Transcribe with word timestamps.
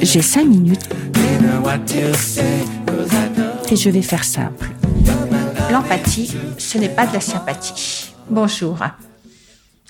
J'ai 0.00 0.22
cinq 0.22 0.46
minutes 0.46 0.88
et 3.70 3.76
je 3.76 3.90
vais 3.90 4.02
faire 4.02 4.24
simple. 4.24 4.70
L'empathie, 5.70 6.34
ce 6.56 6.78
n'est 6.78 6.88
pas 6.88 7.06
de 7.06 7.12
la 7.12 7.20
sympathie. 7.20 8.14
Bonjour. 8.30 8.78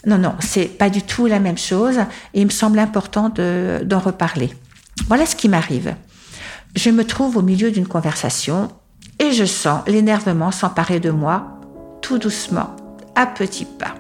Non, 0.06 0.18
non, 0.18 0.34
c'est 0.40 0.64
pas 0.64 0.90
du 0.90 1.02
tout 1.02 1.26
la 1.26 1.38
même 1.38 1.58
chose 1.58 1.98
et 2.34 2.40
il 2.40 2.46
me 2.46 2.50
semble 2.50 2.78
important 2.78 3.28
d'en 3.28 3.98
reparler. 3.98 4.50
Voilà 5.06 5.26
ce 5.26 5.36
qui 5.36 5.48
m'arrive. 5.48 5.94
Je 6.74 6.90
me 6.90 7.04
trouve 7.04 7.36
au 7.36 7.42
milieu 7.42 7.70
d'une 7.70 7.86
conversation 7.86 8.70
et 9.18 9.32
je 9.32 9.44
sens 9.44 9.82
l'énervement 9.86 10.50
s'emparer 10.50 10.98
de 10.98 11.10
moi 11.10 11.60
tout 12.02 12.18
doucement, 12.18 12.74
à 13.14 13.26
petits 13.26 13.66
pas. 13.66 13.94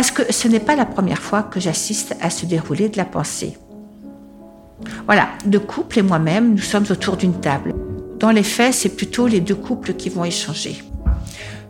Parce 0.00 0.12
que 0.12 0.32
ce 0.32 0.48
n'est 0.48 0.60
pas 0.60 0.76
la 0.76 0.86
première 0.86 1.20
fois 1.20 1.42
que 1.42 1.60
j'assiste 1.60 2.16
à 2.22 2.30
se 2.30 2.46
dérouler 2.46 2.88
de 2.88 2.96
la 2.96 3.04
pensée. 3.04 3.58
Voilà, 5.04 5.28
deux 5.44 5.60
couples 5.60 5.98
et 5.98 6.02
moi-même, 6.02 6.52
nous 6.52 6.62
sommes 6.62 6.86
autour 6.88 7.18
d'une 7.18 7.38
table. 7.38 7.74
Dans 8.18 8.30
les 8.30 8.42
faits, 8.42 8.72
c'est 8.72 8.96
plutôt 8.96 9.26
les 9.26 9.40
deux 9.40 9.54
couples 9.54 9.92
qui 9.92 10.08
vont 10.08 10.24
échanger. 10.24 10.82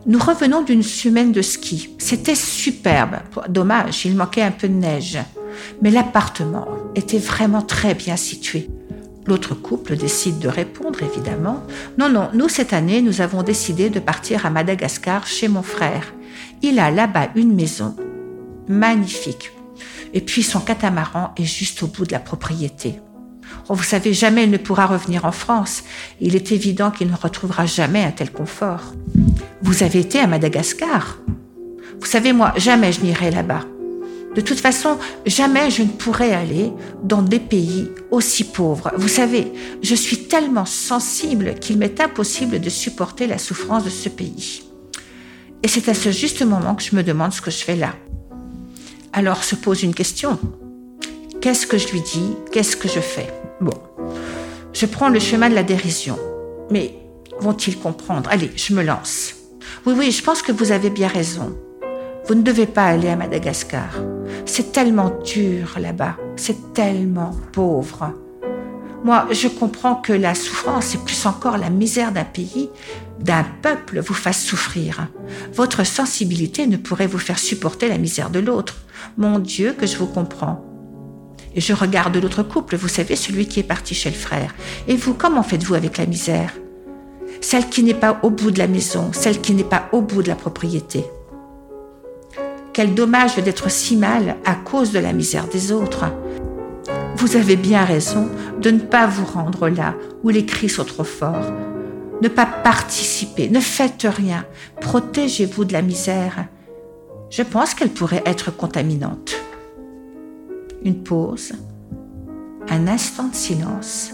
Nous 0.05 0.17
revenons 0.17 0.61
d'une 0.61 0.81
semaine 0.81 1.33
de 1.33 1.41
ski. 1.41 1.89
C'était 1.97 2.35
superbe. 2.35 3.17
Dommage, 3.49 4.05
il 4.05 4.15
manquait 4.15 4.43
un 4.43 4.51
peu 4.51 4.69
de 4.69 4.75
neige. 4.75 5.19
Mais 5.81 5.91
l'appartement 5.91 6.69
était 6.95 7.19
vraiment 7.19 7.61
très 7.61 7.95
bien 7.95 8.15
situé. 8.15 8.69
L'autre 9.25 9.55
couple 9.55 9.97
décide 9.97 10.39
de 10.39 10.47
répondre, 10.47 11.03
évidemment. 11.03 11.65
Non, 11.97 12.07
non, 12.07 12.29
nous, 12.33 12.47
cette 12.47 12.71
année, 12.71 13.01
nous 13.01 13.19
avons 13.19 13.43
décidé 13.43 13.89
de 13.89 13.99
partir 13.99 14.45
à 14.45 14.49
Madagascar 14.49 15.27
chez 15.27 15.49
mon 15.49 15.63
frère. 15.63 16.13
Il 16.61 16.79
a 16.79 16.91
là-bas 16.91 17.27
une 17.35 17.53
maison 17.53 17.93
magnifique. 18.71 19.51
Et 20.13 20.21
puis 20.21 20.43
son 20.43 20.59
catamaran 20.59 21.33
est 21.37 21.45
juste 21.45 21.83
au 21.83 21.87
bout 21.87 22.05
de 22.05 22.11
la 22.11 22.19
propriété. 22.19 22.95
Oh, 23.69 23.75
vous 23.75 23.83
savez, 23.83 24.13
jamais 24.13 24.45
il 24.45 24.51
ne 24.51 24.57
pourra 24.57 24.85
revenir 24.87 25.25
en 25.25 25.31
France. 25.31 25.83
Il 26.19 26.35
est 26.35 26.51
évident 26.51 26.91
qu'il 26.91 27.09
ne 27.09 27.15
retrouvera 27.15 27.65
jamais 27.65 28.03
un 28.03 28.11
tel 28.11 28.31
confort. 28.31 28.93
Vous 29.61 29.83
avez 29.83 29.99
été 29.99 30.19
à 30.19 30.27
Madagascar 30.27 31.17
Vous 31.99 32.07
savez, 32.07 32.33
moi, 32.33 32.53
jamais 32.57 32.91
je 32.91 33.01
n'irai 33.01 33.31
là-bas. 33.31 33.65
De 34.35 34.41
toute 34.41 34.59
façon, 34.61 34.97
jamais 35.25 35.69
je 35.69 35.83
ne 35.83 35.89
pourrai 35.89 36.33
aller 36.33 36.71
dans 37.03 37.21
des 37.21 37.39
pays 37.39 37.89
aussi 38.11 38.45
pauvres. 38.45 38.91
Vous 38.95 39.09
savez, 39.09 39.51
je 39.81 39.95
suis 39.95 40.27
tellement 40.27 40.65
sensible 40.65 41.55
qu'il 41.55 41.77
m'est 41.77 41.99
impossible 41.99 42.61
de 42.61 42.69
supporter 42.69 43.27
la 43.27 43.37
souffrance 43.37 43.83
de 43.83 43.89
ce 43.89 44.07
pays. 44.07 44.63
Et 45.63 45.67
c'est 45.67 45.89
à 45.89 45.93
ce 45.93 46.11
juste 46.11 46.43
moment 46.43 46.75
que 46.75 46.83
je 46.83 46.95
me 46.95 47.03
demande 47.03 47.33
ce 47.33 47.41
que 47.41 47.51
je 47.51 47.57
fais 47.57 47.75
là. 47.75 47.93
Alors 49.13 49.43
se 49.43 49.55
pose 49.55 49.83
une 49.83 49.93
question. 49.93 50.39
Qu'est-ce 51.41 51.67
que 51.67 51.77
je 51.77 51.89
lui 51.89 52.01
dis? 52.01 52.35
Qu'est-ce 52.51 52.77
que 52.77 52.87
je 52.87 52.99
fais? 52.99 53.27
Bon, 53.59 53.73
je 54.73 54.85
prends 54.85 55.09
le 55.09 55.19
chemin 55.19 55.49
de 55.49 55.55
la 55.55 55.63
dérision. 55.63 56.17
Mais 56.69 56.95
vont-ils 57.39 57.77
comprendre? 57.77 58.29
Allez, 58.29 58.51
je 58.55 58.73
me 58.73 58.83
lance. 58.83 59.35
Oui, 59.85 59.93
oui, 59.97 60.11
je 60.11 60.23
pense 60.23 60.41
que 60.41 60.51
vous 60.51 60.71
avez 60.71 60.89
bien 60.89 61.07
raison. 61.07 61.57
Vous 62.27 62.35
ne 62.35 62.41
devez 62.41 62.67
pas 62.67 62.85
aller 62.85 63.09
à 63.09 63.15
Madagascar. 63.15 63.89
C'est 64.45 64.71
tellement 64.71 65.11
dur 65.25 65.75
là-bas, 65.79 66.15
c'est 66.35 66.73
tellement 66.73 67.35
pauvre. 67.51 68.13
Moi, 69.03 69.27
je 69.31 69.47
comprends 69.47 69.95
que 69.95 70.13
la 70.13 70.35
souffrance 70.35 70.93
et 70.93 70.99
plus 70.99 71.25
encore 71.25 71.57
la 71.57 71.71
misère 71.71 72.11
d'un 72.11 72.23
pays, 72.23 72.69
d'un 73.19 73.43
peuple 73.61 73.99
vous 73.99 74.13
fasse 74.13 74.43
souffrir. 74.43 75.07
Votre 75.53 75.83
sensibilité 75.83 76.67
ne 76.67 76.77
pourrait 76.77 77.07
vous 77.07 77.17
faire 77.17 77.39
supporter 77.39 77.87
la 77.87 77.97
misère 77.97 78.29
de 78.29 78.39
l'autre. 78.39 78.75
Mon 79.17 79.39
Dieu, 79.39 79.73
que 79.77 79.87
je 79.87 79.97
vous 79.97 80.05
comprends. 80.05 80.63
Et 81.55 81.61
je 81.61 81.73
regarde 81.73 82.15
l'autre 82.15 82.43
couple, 82.43 82.77
vous 82.77 82.87
savez, 82.87 83.15
celui 83.15 83.47
qui 83.47 83.59
est 83.59 83.63
parti 83.63 83.95
chez 83.95 84.09
le 84.09 84.15
frère. 84.15 84.53
Et 84.87 84.95
vous, 84.95 85.15
comment 85.15 85.43
faites-vous 85.43 85.73
avec 85.73 85.97
la 85.97 86.05
misère? 86.05 86.53
Celle 87.41 87.69
qui 87.69 87.81
n'est 87.83 87.95
pas 87.95 88.19
au 88.21 88.29
bout 88.29 88.51
de 88.51 88.59
la 88.59 88.67
maison, 88.67 89.09
celle 89.13 89.41
qui 89.41 89.53
n'est 89.53 89.63
pas 89.63 89.89
au 89.91 90.01
bout 90.01 90.21
de 90.21 90.27
la 90.27 90.35
propriété. 90.35 91.03
Quel 92.71 92.93
dommage 92.93 93.35
d'être 93.35 93.69
si 93.69 93.97
mal 93.97 94.37
à 94.45 94.55
cause 94.55 94.91
de 94.91 94.99
la 94.99 95.11
misère 95.11 95.47
des 95.47 95.71
autres. 95.71 96.05
Vous 97.21 97.35
avez 97.35 97.55
bien 97.55 97.85
raison 97.85 98.27
de 98.59 98.71
ne 98.71 98.79
pas 98.79 99.05
vous 99.05 99.25
rendre 99.25 99.69
là 99.69 99.93
où 100.23 100.29
les 100.29 100.43
cris 100.43 100.69
sont 100.69 100.83
trop 100.83 101.03
forts. 101.03 101.53
Ne 102.19 102.27
pas 102.27 102.47
participer, 102.47 103.47
ne 103.47 103.59
faites 103.59 104.07
rien. 104.09 104.43
Protégez-vous 104.81 105.65
de 105.65 105.71
la 105.71 105.83
misère. 105.83 106.47
Je 107.29 107.43
pense 107.43 107.75
qu'elle 107.75 107.91
pourrait 107.91 108.23
être 108.25 108.49
contaminante. 108.49 109.35
Une 110.83 111.03
pause, 111.03 111.51
un 112.71 112.87
instant 112.87 113.27
de 113.27 113.35
silence, 113.35 114.13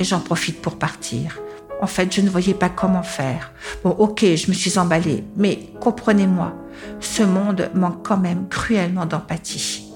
et 0.00 0.04
j'en 0.04 0.18
profite 0.18 0.60
pour 0.60 0.80
partir. 0.80 1.38
En 1.80 1.86
fait, 1.86 2.12
je 2.12 2.22
ne 2.22 2.28
voyais 2.28 2.54
pas 2.54 2.70
comment 2.70 3.04
faire. 3.04 3.52
Bon, 3.84 3.90
ok, 3.90 4.24
je 4.34 4.48
me 4.48 4.52
suis 4.52 4.80
emballée, 4.80 5.22
mais 5.36 5.70
comprenez-moi, 5.80 6.56
ce 6.98 7.22
monde 7.22 7.70
manque 7.72 8.04
quand 8.04 8.18
même 8.18 8.48
cruellement 8.48 9.06
d'empathie. 9.06 9.87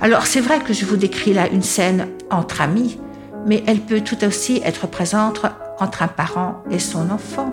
Alors, 0.00 0.26
c'est 0.26 0.40
vrai 0.40 0.60
que 0.60 0.72
je 0.72 0.86
vous 0.86 0.96
décris 0.96 1.34
là 1.34 1.48
une 1.48 1.62
scène 1.62 2.08
entre 2.30 2.62
amis, 2.62 2.98
mais 3.46 3.62
elle 3.66 3.80
peut 3.80 4.00
tout 4.00 4.24
aussi 4.24 4.60
être 4.64 4.86
présente 4.86 5.42
entre 5.78 6.02
un 6.02 6.08
parent 6.08 6.62
et 6.70 6.78
son 6.78 7.10
enfant. 7.10 7.52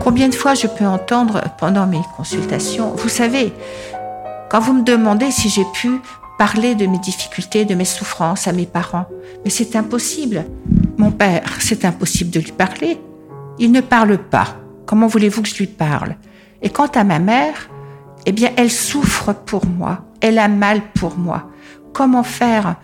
Combien 0.00 0.28
de 0.28 0.34
fois 0.34 0.54
je 0.54 0.66
peux 0.66 0.86
entendre 0.86 1.42
pendant 1.58 1.86
mes 1.86 2.00
consultations, 2.16 2.92
vous 2.92 3.08
savez, 3.08 3.52
quand 4.50 4.60
vous 4.60 4.72
me 4.72 4.82
demandez 4.82 5.30
si 5.30 5.48
j'ai 5.48 5.66
pu 5.74 6.00
parler 6.38 6.74
de 6.74 6.86
mes 6.86 6.98
difficultés, 6.98 7.64
de 7.64 7.74
mes 7.74 7.84
souffrances 7.84 8.48
à 8.48 8.52
mes 8.52 8.66
parents, 8.66 9.06
mais 9.44 9.50
c'est 9.50 9.76
impossible. 9.76 10.44
Mon 10.96 11.10
père, 11.10 11.58
c'est 11.60 11.84
impossible 11.84 12.30
de 12.30 12.40
lui 12.40 12.52
parler. 12.52 12.98
Il 13.58 13.72
ne 13.72 13.80
parle 13.80 14.18
pas. 14.18 14.56
Comment 14.86 15.06
voulez-vous 15.06 15.42
que 15.42 15.48
je 15.48 15.56
lui 15.56 15.66
parle? 15.66 16.16
Et 16.62 16.70
quant 16.70 16.86
à 16.86 17.04
ma 17.04 17.18
mère, 17.18 17.68
eh 18.24 18.32
bien, 18.32 18.50
elle 18.56 18.70
souffre 18.70 19.32
pour 19.32 19.66
moi. 19.66 20.00
Elle 20.20 20.38
a 20.38 20.48
mal 20.48 20.82
pour 20.94 21.16
moi. 21.16 21.50
Comment 21.92 22.22
faire? 22.22 22.76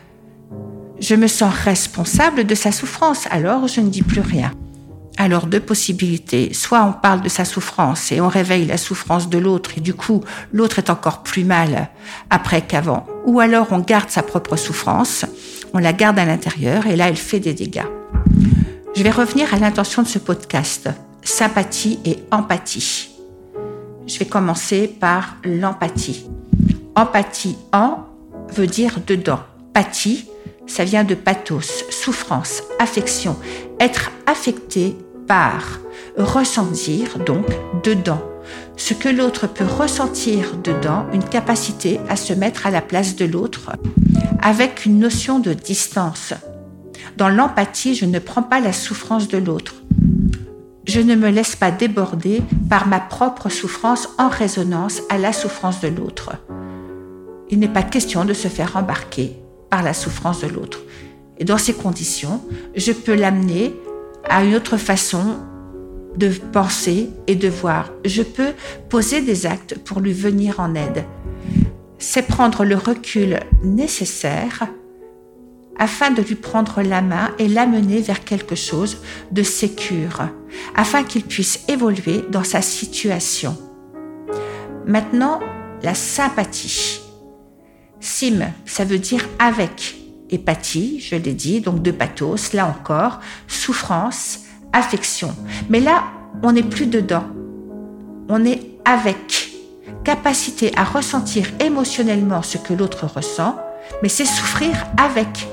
Je 1.01 1.15
me 1.15 1.27
sens 1.27 1.53
responsable 1.53 2.45
de 2.45 2.55
sa 2.55 2.73
souffrance, 2.73 3.27
alors 3.31 3.67
je 3.69 3.81
ne 3.81 3.91
dis 3.91 4.03
plus 4.03 4.21
rien. 4.21 4.53
Alors 5.17 5.47
deux 5.47 5.61
possibilités. 5.61 6.53
Soit 6.55 6.83
on 6.83 6.93
parle 6.93 7.21
de 7.21 7.29
sa 7.29 7.45
souffrance 7.45 8.11
et 8.11 8.21
on 8.21 8.29
réveille 8.29 8.67
la 8.67 8.77
souffrance 8.77 9.29
de 9.29 9.39
l'autre 9.39 9.73
et 9.77 9.81
du 9.81 9.95
coup 9.95 10.23
l'autre 10.53 10.79
est 10.79 10.91
encore 10.91 11.23
plus 11.23 11.45
mal 11.45 11.89
après 12.31 12.63
qu'avant. 12.63 13.07
Ou 13.25 13.41
alors 13.41 13.69
on 13.71 13.79
garde 13.79 14.11
sa 14.11 14.23
propre 14.23 14.57
souffrance, 14.57 15.25
on 15.73 15.79
la 15.79 15.93
garde 15.93 16.19
à 16.19 16.25
l'intérieur 16.25 16.87
et 16.87 16.97
là 16.97 17.09
elle 17.09 17.17
fait 17.17 17.41
des 17.41 17.55
dégâts. 17.55 17.87
Je 18.97 19.03
vais 19.03 19.11
revenir 19.11 19.53
à 19.55 19.59
l'intention 19.59 20.03
de 20.03 20.09
ce 20.09 20.19
podcast, 20.19 20.89
sympathie 21.23 21.99
et 22.05 22.19
empathie. 22.31 23.11
Je 24.07 24.19
vais 24.19 24.27
commencer 24.27 24.89
par 24.89 25.37
l'empathie. 25.45 26.27
Empathie, 26.97 27.57
en 27.73 28.05
veut 28.51 28.67
dire 28.67 28.99
dedans. 29.07 29.41
Pathie, 29.73 30.27
ça 30.67 30.85
vient 30.85 31.05
de 31.05 31.15
pathos, 31.15 31.85
souffrance, 31.91 32.63
affection, 32.79 33.37
être 33.81 34.11
affecté 34.27 34.97
par, 35.27 35.81
ressentir 36.17 37.19
donc 37.19 37.47
dedans. 37.83 38.23
Ce 38.77 38.95
que 38.95 39.09
l'autre 39.09 39.47
peut 39.47 39.65
ressentir 39.65 40.57
dedans, 40.63 41.07
une 41.13 41.25
capacité 41.25 42.01
à 42.09 42.17
se 42.17 42.33
mettre 42.33 42.67
à 42.67 42.71
la 42.71 42.81
place 42.81 43.17
de 43.17 43.25
l'autre, 43.25 43.73
avec 44.41 44.87
une 44.87 44.99
notion 44.99 45.39
de 45.39 45.53
distance, 45.53 46.35
dans 47.17 47.29
l'empathie, 47.29 47.95
je 47.95 48.07
ne 48.07 48.19
prends 48.19 48.43
pas 48.43 48.61
la 48.61 48.73
souffrance 48.73 49.29
de 49.29 49.39
l'autre. 49.39 49.75
Je 50.87 51.01
ne 51.01 51.15
me 51.15 51.31
laisse 51.31 51.55
pas 51.55 51.71
déborder 51.71 52.43
par 52.69 52.89
ma 52.89 52.99
propre 52.99 53.49
souffrance 53.49 54.09
en 54.19 54.29
résonance 54.29 55.01
à 55.09 55.19
la 55.19 55.33
souffrance 55.33 55.81
de 55.81 55.89
l'autre. 55.89 56.33
Il 57.51 57.59
n'est 57.59 57.69
pas 57.69 57.83
question 57.83 58.25
de 58.25 58.33
se 58.33 58.49
faire 58.49 58.77
embarquer 58.77 59.37
par 59.71 59.83
la 59.83 59.95
souffrance 59.95 60.41
de 60.41 60.49
l'autre. 60.49 60.81
Et 61.39 61.45
dans 61.45 61.59
ces 61.59 61.75
conditions, 61.75 62.41
je 62.75 62.93
peux 62.93 63.15
l'amener 63.15 63.75
à 64.29 64.45
une 64.45 64.55
autre 64.55 64.77
façon 64.77 65.37
de 66.17 66.29
penser 66.29 67.11
et 67.27 67.35
de 67.35 67.49
voir. 67.49 67.91
Je 68.05 68.23
peux 68.23 68.53
poser 68.89 69.21
des 69.21 69.47
actes 69.47 69.79
pour 69.79 70.01
lui 70.01 70.13
venir 70.13 70.61
en 70.61 70.75
aide. 70.75 71.05
C'est 71.99 72.27
prendre 72.27 72.65
le 72.65 72.77
recul 72.77 73.41
nécessaire 73.63 74.69
afin 75.77 76.11
de 76.11 76.23
lui 76.23 76.37
prendre 76.37 76.83
la 76.83 77.03
main 77.03 77.31
et 77.39 77.49
l'amener 77.49 78.01
vers 78.01 78.23
quelque 78.23 78.55
chose 78.55 78.99
de 79.33 79.43
sécure, 79.43 80.29
afin 80.77 81.03
qu'il 81.03 81.25
puisse 81.25 81.65
évoluer 81.69 82.25
dans 82.31 82.45
sa 82.45 82.63
situation. 82.63 83.57
Maintenant, 84.87 85.41
la 85.83 85.95
sympathie. 85.95 87.04
Sim, 88.05 88.53
ça 88.67 88.85
veut 88.85 88.99
dire 88.99 89.27
avec. 89.39 89.97
Et 90.29 90.39
je 90.39 91.17
l'ai 91.17 91.33
dit, 91.33 91.63
donc 91.63 91.81
de 91.81 91.91
pathos, 91.91 92.53
là 92.53 92.67
encore, 92.67 93.21
souffrance, 93.49 94.41
affection. 94.75 95.35
Mais 95.71 95.81
là, 95.81 96.05
on 96.43 96.53
n'est 96.53 96.63
plus 96.63 96.87
dedans. 96.87 97.25
On 98.29 98.45
est 98.45 98.61
avec. 98.85 99.53
capacité 100.05 100.71
à 100.77 100.85
ressentir 100.85 101.47
émotionnellement 101.61 102.43
ce 102.43 102.59
que 102.59 102.75
l'autre 102.75 103.07
ressent, 103.07 103.57
mais 104.03 104.11
c'est 104.11 104.27
souffrir 104.27 104.73
avec. 104.99 105.49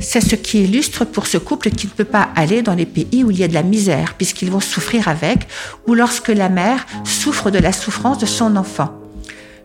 C'est 0.00 0.22
ce 0.22 0.36
qui 0.36 0.62
illustre 0.62 1.04
pour 1.04 1.26
ce 1.26 1.36
couple 1.36 1.68
qui 1.68 1.88
ne 1.88 1.92
peut 1.92 2.06
pas 2.06 2.30
aller 2.36 2.62
dans 2.62 2.74
les 2.74 2.86
pays 2.86 3.22
où 3.22 3.30
il 3.30 3.38
y 3.38 3.44
a 3.44 3.48
de 3.48 3.52
la 3.52 3.62
misère, 3.62 4.14
puisqu'ils 4.14 4.50
vont 4.50 4.60
souffrir 4.60 5.08
avec, 5.08 5.46
ou 5.86 5.92
lorsque 5.92 6.28
la 6.28 6.48
mère 6.48 6.86
souffre 7.04 7.50
de 7.50 7.58
la 7.58 7.72
souffrance 7.72 8.16
de 8.16 8.24
son 8.24 8.56
enfant. 8.56 9.03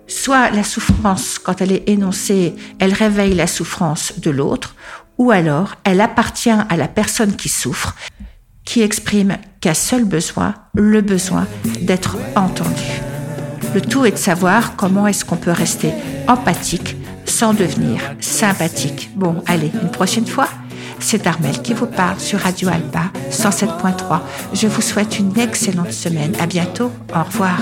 Soit 0.10 0.50
la 0.50 0.64
souffrance, 0.64 1.38
quand 1.38 1.62
elle 1.62 1.72
est 1.72 1.88
énoncée, 1.88 2.56
elle 2.80 2.94
réveille 2.94 3.36
la 3.36 3.46
souffrance 3.46 4.14
de 4.18 4.32
l'autre, 4.32 4.76
ou 5.20 5.30
alors 5.30 5.76
elle 5.84 6.02
appartient 6.02 6.50
à 6.50 6.78
la 6.78 6.88
personne 6.88 7.36
qui 7.36 7.48
souffre, 7.48 7.96
qui 8.66 8.82
exprime 8.82 9.38
qu'un 9.62 9.76
seul 9.76 10.06
besoin, 10.06 10.56
le 10.74 11.02
besoin 11.02 11.46
d'être 11.82 12.18
entendu. 12.36 13.02
Le 13.76 13.82
tout 13.82 14.04
est 14.04 14.12
de 14.12 14.18
savoir 14.18 14.76
comment 14.76 15.06
est-ce 15.06 15.24
qu'on 15.24 15.38
peut 15.38 15.52
rester 15.52 15.94
empathique 16.28 16.96
sans 17.26 17.54
devenir 17.54 18.02
sympathique. 18.20 19.12
Bon, 19.16 19.44
allez, 19.46 19.72
une 19.80 19.92
prochaine 19.92 20.26
fois. 20.26 20.50
C'est 21.00 21.28
Armel 21.28 21.62
qui 21.62 21.76
vous 21.76 21.86
parle 21.86 22.20
sur 22.20 22.40
Radio 22.40 22.70
Alpa 22.70 23.12
107.3. 23.32 24.22
Je 24.54 24.68
vous 24.68 24.82
souhaite 24.82 25.20
une 25.20 25.38
excellente 25.38 25.94
semaine. 25.94 26.34
À 26.40 26.48
bientôt. 26.48 26.92
Au 27.16 27.24
revoir. 27.24 27.60